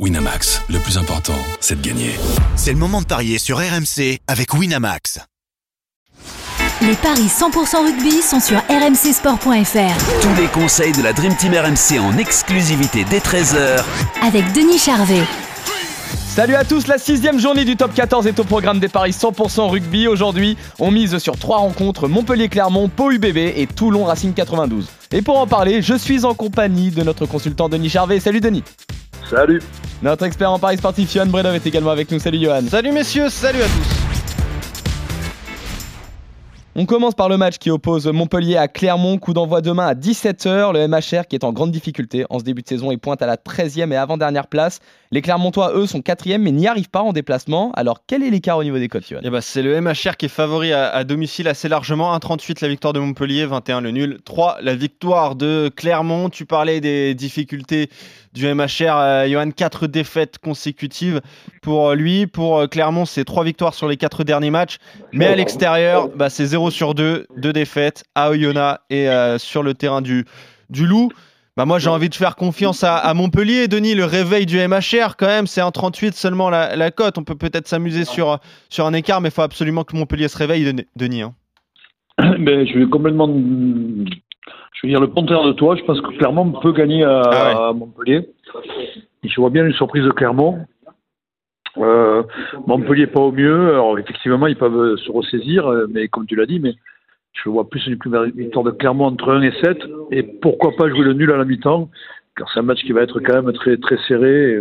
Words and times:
Winamax, 0.00 0.60
le 0.70 0.80
plus 0.80 0.98
important, 0.98 1.38
c'est 1.60 1.80
de 1.80 1.86
gagner. 1.86 2.10
C'est 2.56 2.72
le 2.72 2.78
moment 2.78 3.00
de 3.00 3.06
parier 3.06 3.38
sur 3.38 3.58
RMC 3.58 4.18
avec 4.26 4.52
Winamax. 4.52 5.20
Les 6.82 6.96
paris 6.96 7.28
100% 7.28 7.76
rugby 7.84 8.20
sont 8.20 8.40
sur 8.40 8.58
rmcsport.fr. 8.68 10.20
Tous 10.20 10.42
les 10.42 10.48
conseils 10.48 10.90
de 10.90 11.00
la 11.00 11.12
Dream 11.12 11.36
Team 11.36 11.52
RMC 11.54 12.00
en 12.00 12.18
exclusivité 12.18 13.04
dès 13.08 13.20
13h 13.20 13.84
Avec 14.26 14.52
Denis 14.52 14.78
Charvet. 14.80 15.22
Salut 16.26 16.56
à 16.56 16.64
tous, 16.64 16.88
la 16.88 16.98
sixième 16.98 17.38
journée 17.38 17.64
du 17.64 17.76
top 17.76 17.94
14 17.94 18.26
est 18.26 18.40
au 18.40 18.44
programme 18.44 18.80
des 18.80 18.88
paris 18.88 19.12
100% 19.12 19.70
rugby. 19.70 20.08
Aujourd'hui, 20.08 20.56
on 20.80 20.90
mise 20.90 21.16
sur 21.18 21.38
trois 21.38 21.58
rencontres 21.58 22.08
Montpellier-Clermont, 22.08 22.88
Pau 22.88 23.12
UBB 23.12 23.36
et 23.36 23.68
Toulon 23.68 24.06
Racing 24.06 24.34
92. 24.34 24.88
Et 25.12 25.22
pour 25.22 25.38
en 25.38 25.46
parler, 25.46 25.82
je 25.82 25.94
suis 25.94 26.24
en 26.24 26.34
compagnie 26.34 26.90
de 26.90 27.04
notre 27.04 27.26
consultant 27.26 27.68
Denis 27.68 27.90
Charvet. 27.90 28.18
Salut 28.18 28.40
Denis. 28.40 28.64
Salut. 29.30 29.60
Notre 30.04 30.26
expert 30.26 30.52
en 30.52 30.58
paris 30.58 30.76
sportif 30.76 31.10
Johan 31.10 31.24
Bredov 31.24 31.54
est 31.54 31.66
également 31.66 31.88
avec 31.88 32.10
nous. 32.10 32.18
Salut 32.18 32.38
Johan. 32.38 32.60
Salut 32.68 32.92
messieurs, 32.92 33.30
salut 33.30 33.62
à 33.62 33.64
tous. 33.64 34.04
On 36.76 36.86
commence 36.86 37.14
par 37.14 37.28
le 37.28 37.36
match 37.36 37.58
qui 37.58 37.70
oppose 37.70 38.08
Montpellier 38.08 38.56
à 38.56 38.66
Clermont. 38.66 39.16
Coup 39.16 39.32
d'envoi 39.32 39.60
demain 39.60 39.86
à 39.86 39.94
17h. 39.94 40.72
Le 40.72 40.88
MHR 40.88 41.28
qui 41.28 41.36
est 41.36 41.44
en 41.44 41.52
grande 41.52 41.70
difficulté 41.70 42.26
en 42.30 42.40
ce 42.40 42.44
début 42.44 42.62
de 42.62 42.68
saison 42.68 42.90
et 42.90 42.96
pointe 42.96 43.22
à 43.22 43.26
la 43.26 43.36
13e 43.36 43.92
et 43.92 43.96
avant-dernière 43.96 44.48
place. 44.48 44.80
Les 45.12 45.22
Clermontois, 45.22 45.72
eux, 45.76 45.86
sont 45.86 46.00
4e 46.00 46.38
mais 46.38 46.50
n'y 46.50 46.66
arrivent 46.66 46.90
pas 46.90 47.00
en 47.00 47.12
déplacement. 47.12 47.70
Alors 47.74 48.00
quel 48.08 48.24
est 48.24 48.30
l'écart 48.30 48.58
au 48.58 48.64
niveau 48.64 48.78
des 48.78 48.88
cotes, 48.88 49.04
eh 49.22 49.30
ben, 49.30 49.40
C'est 49.40 49.62
le 49.62 49.80
MHR 49.80 50.16
qui 50.18 50.26
est 50.26 50.28
favori 50.28 50.72
à, 50.72 51.04
domicile 51.04 51.46
assez 51.46 51.68
largement. 51.68 52.14
1,38 52.18 52.58
la 52.60 52.68
victoire 52.68 52.92
de 52.92 52.98
Montpellier, 52.98 53.46
21 53.46 53.80
le 53.80 53.92
nul. 53.92 54.18
3 54.24 54.58
la 54.60 54.74
victoire 54.74 55.36
de 55.36 55.70
Clermont. 55.74 56.28
Tu 56.28 56.44
parlais 56.44 56.80
des 56.80 57.14
difficultés 57.14 57.88
du 58.34 58.52
MHR. 58.52 58.96
Euh, 58.96 59.26
Johan, 59.28 59.50
4 59.50 59.86
défaites 59.86 60.38
consécutives 60.38 61.20
pour 61.62 61.94
lui. 61.94 62.26
Pour 62.26 62.58
euh, 62.58 62.66
Clermont, 62.66 63.06
c'est 63.06 63.24
3 63.24 63.44
victoires 63.44 63.74
sur 63.74 63.88
les 63.88 63.96
4 63.96 64.24
derniers 64.24 64.50
matchs. 64.50 64.78
Mais 65.12 65.26
à 65.26 65.34
l'extérieur, 65.34 66.08
bah, 66.08 66.28
c'est 66.28 66.44
0 66.44 66.70
sur 66.70 66.94
2, 66.94 67.26
2 67.36 67.52
défaites 67.52 68.04
à 68.14 68.30
Oyonnax 68.30 68.82
et 68.90 69.08
euh, 69.08 69.38
sur 69.38 69.62
le 69.62 69.74
terrain 69.74 70.02
du, 70.02 70.26
Loup. 70.76 71.10
Bah 71.56 71.66
moi 71.66 71.78
j'ai 71.78 71.88
envie 71.88 72.08
de 72.08 72.14
faire 72.16 72.34
confiance 72.34 72.82
à, 72.82 73.14
Montpellier. 73.14 73.68
Denis, 73.68 73.94
le 73.94 74.04
réveil 74.04 74.44
du 74.44 74.56
MHR 74.58 75.14
quand 75.16 75.26
même, 75.26 75.46
c'est 75.46 75.60
un 75.60 75.70
38 75.70 76.14
seulement 76.14 76.50
la, 76.50 76.90
cote. 76.90 77.16
On 77.16 77.22
peut 77.22 77.36
peut-être 77.36 77.68
s'amuser 77.68 78.04
sur, 78.04 78.40
sur 78.70 78.86
un 78.86 78.92
écart, 78.92 79.20
mais 79.20 79.28
il 79.28 79.32
faut 79.32 79.42
absolument 79.42 79.84
que 79.84 79.96
Montpellier 79.96 80.26
se 80.26 80.36
réveille, 80.36 80.74
Denis. 80.96 81.22
Hein. 81.22 81.34
Ben, 82.18 82.66
je 82.66 82.78
vais 82.78 82.86
complètement... 82.86 83.28
Je 84.74 84.82
vais 84.82 84.88
dire 84.88 85.00
le 85.00 85.06
contraire 85.06 85.44
de 85.44 85.52
toi. 85.52 85.76
Je 85.76 85.84
pense 85.84 86.00
que 86.00 86.16
Clermont 86.16 86.52
peut 86.60 86.72
gagner 86.72 87.04
à, 87.04 87.20
ah 87.24 87.72
Montpellier. 87.72 88.28
Et 89.22 89.28
je 89.28 89.40
vois 89.40 89.50
bien 89.50 89.64
une 89.64 89.72
surprise 89.72 90.04
de 90.04 90.10
Clermont. 90.10 90.58
Euh, 91.78 92.22
Montpellier 92.66 93.06
pas 93.06 93.20
au 93.20 93.32
mieux. 93.32 93.70
Alors 93.70 93.98
effectivement, 93.98 94.46
ils 94.46 94.56
peuvent 94.56 94.96
se 94.96 95.10
ressaisir, 95.10 95.70
mais 95.90 96.08
comme 96.08 96.26
tu 96.26 96.36
l'as 96.36 96.46
dit, 96.46 96.60
mais 96.60 96.74
je 97.32 97.48
vois 97.48 97.68
plus 97.68 97.86
une 97.86 97.98
victoire 98.36 98.64
de 98.64 98.70
Clermont 98.70 99.06
entre 99.06 99.32
1 99.32 99.42
et 99.42 99.52
7. 99.62 99.78
Et 100.10 100.22
pourquoi 100.22 100.72
pas 100.76 100.88
jouer 100.88 101.04
le 101.04 101.14
nul 101.14 101.32
à 101.32 101.36
la 101.36 101.44
mi-temps, 101.44 101.90
car 102.36 102.48
c'est 102.52 102.60
un 102.60 102.64
match 102.64 102.80
qui 102.80 102.92
va 102.92 103.02
être 103.02 103.20
quand 103.20 103.42
même 103.42 103.52
très, 103.52 103.76
très 103.76 103.98
serré. 104.08 104.60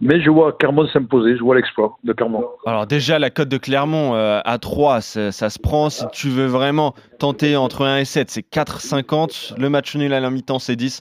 Mais 0.00 0.20
je 0.20 0.30
vois 0.30 0.52
Clermont 0.52 0.86
s'imposer, 0.88 1.36
je 1.36 1.42
vois 1.42 1.54
l'exploit 1.54 1.96
de 2.04 2.12
Clermont. 2.12 2.44
Alors 2.66 2.86
déjà, 2.86 3.18
la 3.18 3.30
cote 3.30 3.48
de 3.48 3.58
Clermont 3.58 4.14
euh, 4.14 4.40
à 4.44 4.58
3, 4.58 5.00
ça, 5.00 5.30
se 5.32 5.58
prend. 5.58 5.90
Si 5.90 6.04
tu 6.12 6.28
veux 6.28 6.46
vraiment 6.46 6.94
tenter 7.18 7.56
entre 7.56 7.84
1 7.84 7.98
et 7.98 8.04
7, 8.04 8.30
c'est 8.30 8.46
4,50. 8.46 9.58
Le 9.58 9.68
match 9.70 9.94
nul 9.96 10.12
à 10.12 10.20
la 10.20 10.30
mi-temps, 10.30 10.58
c'est 10.58 10.76
10. 10.76 11.00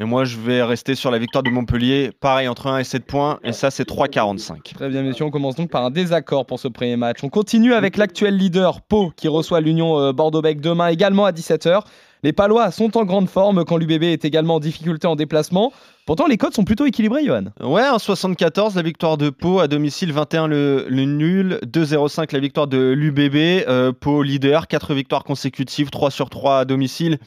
Et 0.00 0.04
moi, 0.04 0.24
je 0.24 0.38
vais 0.38 0.62
rester 0.62 0.96
sur 0.96 1.12
la 1.12 1.18
victoire 1.18 1.44
de 1.44 1.50
Montpellier. 1.50 2.10
Pareil, 2.20 2.48
entre 2.48 2.66
1 2.66 2.78
et 2.78 2.84
7 2.84 3.06
points. 3.06 3.38
Et 3.44 3.52
ça, 3.52 3.70
c'est 3.70 3.88
3,45. 3.88 4.74
Très 4.74 4.88
bien, 4.88 5.02
messieurs. 5.02 5.24
On 5.24 5.30
commence 5.30 5.54
donc 5.54 5.70
par 5.70 5.84
un 5.84 5.90
désaccord 5.90 6.46
pour 6.46 6.58
ce 6.58 6.66
premier 6.66 6.96
match. 6.96 7.22
On 7.22 7.28
continue 7.28 7.74
avec 7.74 7.96
l'actuel 7.96 8.36
leader, 8.36 8.80
Pau, 8.80 9.12
qui 9.16 9.28
reçoit 9.28 9.60
l'Union 9.60 9.98
euh, 9.98 10.12
Bordeaux-Bec 10.12 10.60
demain 10.60 10.88
également 10.88 11.26
à 11.26 11.32
17h. 11.32 11.82
Les 12.24 12.32
Palois 12.32 12.70
sont 12.70 12.96
en 12.96 13.04
grande 13.04 13.28
forme 13.28 13.66
quand 13.66 13.76
l'UBB 13.76 14.04
est 14.04 14.24
également 14.24 14.54
en 14.54 14.60
difficulté 14.60 15.06
en 15.06 15.14
déplacement. 15.14 15.74
Pourtant, 16.06 16.26
les 16.26 16.38
codes 16.38 16.54
sont 16.54 16.64
plutôt 16.64 16.86
équilibrés, 16.86 17.22
Johan. 17.22 17.44
Ouais, 17.62 17.86
en 17.86 17.98
74, 17.98 18.76
la 18.76 18.82
victoire 18.82 19.18
de 19.18 19.28
Pau 19.28 19.60
à 19.60 19.68
domicile, 19.68 20.10
21 20.10 20.46
le, 20.46 20.86
nul, 20.88 21.60
2-0-5 21.66 22.32
la 22.32 22.38
victoire 22.38 22.66
de 22.66 22.78
l'UBB. 22.96 23.68
Euh, 23.68 23.92
Pau 23.92 24.22
leader, 24.22 24.68
4 24.68 24.94
victoires 24.94 25.22
consécutives, 25.22 25.90
3 25.90 26.10
sur 26.10 26.30
3 26.30 26.60
à 26.60 26.64
domicile. 26.64 27.18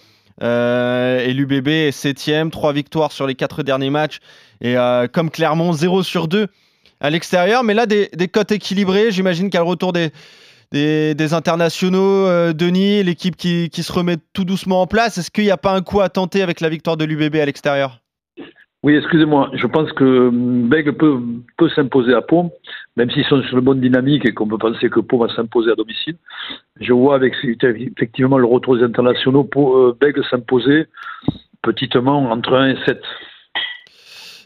Euh, 0.42 1.20
et 1.20 1.32
l'UBB 1.32 1.68
est 1.68 1.96
7ème, 1.96 2.50
3 2.50 2.74
victoires 2.74 3.12
sur 3.12 3.28
les 3.28 3.36
4 3.36 3.62
derniers 3.62 3.92
matchs. 3.92 4.18
Et 4.62 4.78
euh, 4.78 5.08
comme 5.08 5.30
Clermont, 5.30 5.74
0 5.74 6.02
sur 6.02 6.28
2 6.28 6.48
à 7.02 7.12
l'extérieur. 7.12 7.64
Mais 7.64 7.76
là, 7.76 7.86
des, 7.86 8.10
cotes 8.32 8.52
équilibrées. 8.52 9.12
J'imagine 9.12 9.52
qu'à 9.52 9.60
le 9.60 9.66
retour 9.66 9.94
des, 9.94 10.12
des, 10.72 11.34
internationaux, 11.34 12.28
euh, 12.28 12.54
Denis, 12.54 13.04
l'équipe 13.04 13.36
qui, 13.36 13.70
se 13.72 13.94
remet 13.94 14.18
tout 14.34 14.46
doucement 14.46 14.82
en 14.82 14.88
place, 14.88 15.18
est-ce 15.18 15.32
qu'il 15.32 15.46
n'y 15.46 15.52
a 15.52 15.58
pas 15.58 15.74
un 15.74 15.82
coup 15.82 16.02
à 16.02 16.10
tenter 16.10 16.42
avec 16.42 16.62
la 16.62 16.70
victoire 16.70 16.98
de 16.98 17.06
l'UBB 17.06 17.36
à 17.36 17.46
l'extérieur? 17.46 18.00
Oui, 18.84 18.96
excusez-moi. 18.96 19.50
Je 19.54 19.66
pense 19.66 19.92
que 19.94 20.30
Bègue 20.32 20.92
peut, 20.92 21.20
peut 21.58 21.70
s'imposer 21.70 22.14
à 22.14 22.22
Pau, 22.22 22.52
même 22.96 23.10
s'ils 23.10 23.26
sont 23.26 23.42
sur 23.44 23.56
le 23.56 23.62
bonne 23.62 23.82
dynamique 23.82 24.26
et 24.26 24.34
qu'on 24.34 24.48
peut 24.48 24.58
penser 24.58 24.90
que 24.90 25.00
Pau 25.00 25.18
va 25.18 25.34
s'imposer 25.36 25.72
à 25.72 25.76
domicile. 25.76 26.16
Je 26.80 26.94
vois 26.94 27.16
avec 27.16 27.34
effectivement 27.44 28.38
le 28.38 28.46
retour 28.46 28.78
des 28.78 28.84
internationaux, 28.84 29.50
euh, 29.58 30.24
s'imposer 30.30 30.86
petitement 31.64 32.30
entre 32.32 32.54
1 32.54 32.70
et 32.70 32.78
7. 32.86 33.02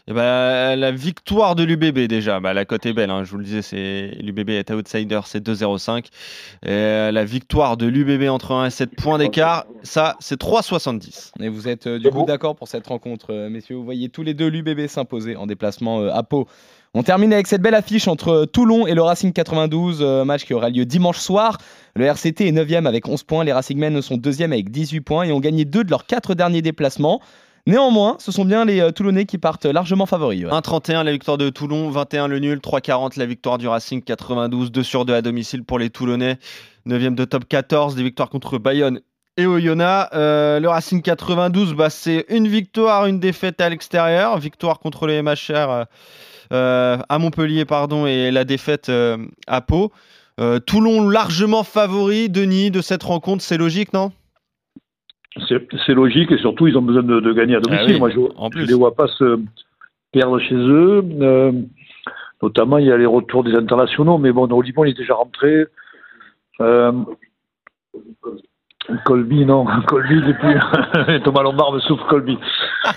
Eh 0.08 0.12
ben, 0.12 0.74
la 0.74 0.90
victoire 0.90 1.54
de 1.54 1.62
l'UBB 1.62 2.08
déjà, 2.08 2.40
bah, 2.40 2.52
la 2.52 2.64
cote 2.64 2.86
est 2.86 2.92
belle, 2.92 3.10
hein, 3.10 3.22
je 3.22 3.30
vous 3.30 3.38
le 3.38 3.44
disais, 3.44 3.62
c'est 3.62 4.16
l'UBB 4.20 4.50
est 4.50 4.72
outsider, 4.72 5.20
c'est 5.26 5.46
2,05. 5.46 6.06
Euh, 6.66 7.12
la 7.12 7.24
victoire 7.24 7.76
de 7.76 7.86
l'UBB 7.86 8.28
entre 8.28 8.50
1 8.50 8.66
et 8.66 8.70
7 8.70 8.96
points 8.96 9.18
d'écart, 9.18 9.64
ça 9.84 10.16
c'est 10.18 10.40
3,70. 10.40 11.30
Et 11.40 11.48
vous 11.48 11.68
êtes 11.68 11.86
euh, 11.86 12.00
du 12.00 12.10
coup 12.10 12.24
d'accord 12.24 12.56
pour 12.56 12.66
cette 12.66 12.84
rencontre, 12.88 13.26
euh, 13.30 13.48
messieurs, 13.48 13.76
vous 13.76 13.84
voyez 13.84 14.08
tous 14.08 14.24
les 14.24 14.34
deux 14.34 14.48
l'UBB 14.48 14.88
s'imposer 14.88 15.36
en 15.36 15.46
déplacement 15.46 16.04
à 16.08 16.24
Pau. 16.24 16.48
On 16.94 17.04
termine 17.04 17.32
avec 17.32 17.46
cette 17.46 17.62
belle 17.62 17.76
affiche 17.76 18.08
entre 18.08 18.44
Toulon 18.44 18.88
et 18.88 18.94
le 18.94 19.02
Racing 19.02 19.32
92, 19.32 20.02
match 20.26 20.44
qui 20.44 20.52
aura 20.52 20.68
lieu 20.68 20.84
dimanche 20.84 21.18
soir. 21.18 21.58
Le 21.94 22.04
RCT 22.06 22.48
est 22.48 22.52
9e 22.52 22.86
avec 22.86 23.06
11 23.06 23.22
points, 23.22 23.44
les 23.44 23.52
Racingmen 23.52 24.02
sont 24.02 24.16
2e 24.16 24.46
avec 24.46 24.70
18 24.70 25.00
points 25.00 25.22
et 25.22 25.32
ont 25.32 25.40
gagné 25.40 25.64
deux 25.64 25.84
de 25.84 25.90
leurs 25.90 26.06
4 26.06 26.34
derniers 26.34 26.60
déplacements. 26.60 27.20
Néanmoins, 27.66 28.16
ce 28.18 28.32
sont 28.32 28.44
bien 28.44 28.64
les 28.64 28.80
euh, 28.80 28.90
Toulonnais 28.90 29.24
qui 29.24 29.38
partent 29.38 29.66
largement 29.66 30.04
favoris. 30.04 30.42
1,31 30.42 31.04
la 31.04 31.12
victoire 31.12 31.38
de 31.38 31.48
Toulon, 31.48 31.90
21 31.90 32.26
le 32.26 32.40
nul, 32.40 32.58
3,40 32.58 33.18
la 33.20 33.26
victoire 33.26 33.56
du 33.56 33.68
Racing, 33.68 34.02
92, 34.02 34.72
2 34.72 34.82
sur 34.82 35.04
2 35.04 35.14
à 35.14 35.22
domicile 35.22 35.62
pour 35.62 35.78
les 35.78 35.88
Toulonnais. 35.88 36.38
9e 36.88 37.14
de 37.14 37.24
top 37.24 37.44
14, 37.48 37.94
des 37.94 38.02
victoires 38.02 38.30
contre 38.30 38.58
Bayonne 38.58 39.00
et 39.36 39.46
Oyonnax. 39.46 40.10
Euh, 40.12 40.58
le 40.58 40.68
Racing 40.68 41.02
92, 41.02 41.74
bah, 41.74 41.88
c'est 41.88 42.26
une 42.30 42.48
victoire, 42.48 43.06
une 43.06 43.20
défaite 43.20 43.60
à 43.60 43.68
l'extérieur. 43.68 44.36
Victoire 44.38 44.80
contre 44.80 45.06
les 45.06 45.22
MHR 45.22 45.86
euh, 46.52 46.98
à 47.08 47.18
Montpellier 47.20 47.64
pardon, 47.64 48.06
et 48.06 48.32
la 48.32 48.44
défaite 48.44 48.90
à 49.46 49.60
Pau. 49.60 49.92
Toulon 50.66 51.08
largement 51.08 51.62
favori, 51.62 52.28
Denis, 52.28 52.72
de 52.72 52.80
cette 52.80 53.04
rencontre, 53.04 53.44
c'est 53.44 53.58
logique, 53.58 53.92
non? 53.92 54.10
C'est 55.48 55.94
logique 55.94 56.30
et 56.30 56.38
surtout 56.38 56.66
ils 56.66 56.76
ont 56.76 56.82
besoin 56.82 57.02
de, 57.02 57.32
gagner 57.32 57.54
à 57.54 57.58
ah 57.58 57.60
domicile. 57.60 57.98
Moi, 57.98 58.10
je 58.10 58.18
ne 58.18 58.66
les 58.66 58.74
vois 58.74 58.94
pas 58.94 59.06
se 59.08 59.40
perdre 60.12 60.38
chez 60.38 60.54
eux. 60.54 61.02
Euh, 61.20 61.52
notamment, 62.42 62.78
il 62.78 62.86
y 62.86 62.92
a 62.92 62.96
les 62.96 63.06
retours 63.06 63.44
des 63.44 63.54
internationaux, 63.54 64.18
mais 64.18 64.32
bon, 64.32 64.50
Olivon 64.50 64.84
il 64.84 64.90
est 64.90 64.98
déjà 64.98 65.14
rentré. 65.14 65.66
Euh, 66.60 66.92
Colby, 69.04 69.44
non, 69.46 69.64
Colby 69.86 70.20
depuis 70.22 71.20
Thomas 71.24 71.42
Lombard 71.42 71.72
me 71.72 71.80
souffre 71.80 72.06
Colby. 72.08 72.38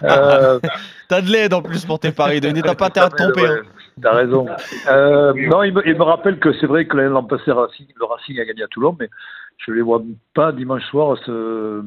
Euh, 0.03 0.59
T'as 1.07 1.22
de 1.22 1.31
l'aide 1.31 1.53
en 1.53 1.62
plus 1.62 1.85
pour 1.85 2.00
tes 2.00 2.12
paris, 2.12 2.41
Denis, 2.41 2.63
t'as 2.63 2.75
pas 2.75 2.88
à 2.88 2.90
te 2.90 3.16
tromper. 3.16 3.45
Hein. 3.45 3.62
T'as 4.01 4.13
raison. 4.13 4.45
Euh, 4.88 5.33
non, 5.50 5.63
il 5.63 5.74
me, 5.74 6.03
rappelle 6.03 6.39
que 6.39 6.51
c'est 6.59 6.65
vrai 6.65 6.86
que 6.86 6.97
l'an 6.97 7.24
passé, 7.24 7.44
le 7.47 8.06
Racing 8.06 8.39
a 8.39 8.45
gagné 8.45 8.63
à 8.63 8.68
Toulon, 8.68 8.95
mais 9.00 9.09
je 9.57 9.71
ne 9.71 9.77
les 9.77 9.81
vois 9.81 10.01
pas 10.33 10.51
dimanche 10.51 10.86
soir 10.88 11.18
se 11.25 11.81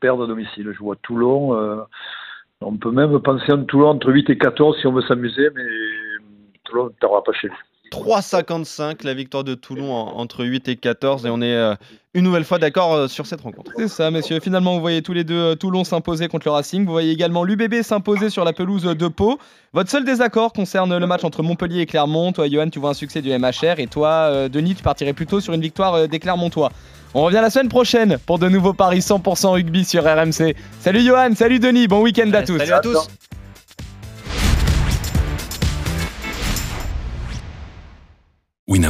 perdre 0.00 0.24
à 0.24 0.26
domicile. 0.26 0.72
Je 0.72 0.78
vois 0.78 0.96
Toulon. 0.96 1.56
Euh, 1.56 1.82
on 2.60 2.76
peut 2.76 2.90
même 2.90 3.18
penser 3.20 3.52
à 3.52 3.54
un 3.54 3.64
Toulon 3.64 3.90
entre 3.90 4.10
8 4.10 4.30
et 4.30 4.38
14 4.38 4.78
si 4.80 4.86
on 4.86 4.92
veut 4.92 5.02
s'amuser, 5.02 5.48
mais 5.54 5.62
Toulon 6.64 6.86
ne 6.86 6.90
t'aura 7.00 7.22
pas 7.22 7.32
chez 7.32 7.48
lui. 7.48 7.56
3,55 7.92 9.04
la 9.04 9.12
victoire 9.12 9.44
de 9.44 9.54
Toulon 9.54 9.92
entre 9.92 10.46
8 10.46 10.66
et 10.68 10.76
14 10.76 11.26
et 11.26 11.28
on 11.28 11.42
est 11.42 11.54
euh, 11.54 11.74
une 12.14 12.24
nouvelle 12.24 12.44
fois 12.44 12.58
d'accord 12.58 12.94
euh, 12.94 13.06
sur 13.06 13.26
cette 13.26 13.42
rencontre. 13.42 13.70
C'est 13.76 13.88
ça 13.88 14.10
messieurs, 14.10 14.40
finalement 14.40 14.74
vous 14.74 14.80
voyez 14.80 15.02
tous 15.02 15.12
les 15.12 15.24
deux 15.24 15.54
Toulon 15.56 15.84
s'imposer 15.84 16.28
contre 16.28 16.46
le 16.46 16.52
Racing, 16.52 16.86
vous 16.86 16.90
voyez 16.90 17.12
également 17.12 17.44
l'UBB 17.44 17.82
s'imposer 17.82 18.30
sur 18.30 18.44
la 18.44 18.54
pelouse 18.54 18.84
de 18.84 19.08
Pau. 19.08 19.38
Votre 19.74 19.90
seul 19.90 20.06
désaccord 20.06 20.54
concerne 20.54 20.96
le 20.96 21.06
match 21.06 21.22
entre 21.22 21.42
Montpellier 21.42 21.82
et 21.82 21.86
Clermont. 21.86 22.32
Toi 22.32 22.48
Johan 22.48 22.70
tu 22.70 22.78
vois 22.78 22.90
un 22.90 22.94
succès 22.94 23.20
du 23.20 23.30
MHR 23.30 23.78
et 23.78 23.86
toi 23.86 24.48
Denis 24.48 24.74
tu 24.74 24.82
partirais 24.82 25.12
plutôt 25.12 25.40
sur 25.40 25.52
une 25.52 25.60
victoire 25.60 26.08
des 26.08 26.18
Clermontois. 26.18 26.70
On 27.12 27.24
revient 27.24 27.40
la 27.42 27.50
semaine 27.50 27.68
prochaine 27.68 28.16
pour 28.24 28.38
de 28.38 28.48
nouveaux 28.48 28.72
paris 28.72 29.00
100% 29.00 29.52
rugby 29.52 29.84
sur 29.84 30.02
RMC. 30.04 30.56
Salut 30.80 31.02
Johan, 31.02 31.34
salut 31.34 31.58
Denis, 31.58 31.88
bon 31.88 32.00
week-end 32.00 32.30
à 32.32 32.42
tous. 32.42 32.56
Salut 32.56 32.72
à 32.72 32.80
tous. 32.80 33.06